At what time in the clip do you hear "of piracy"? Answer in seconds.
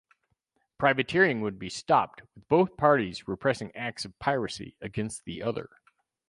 4.03-4.75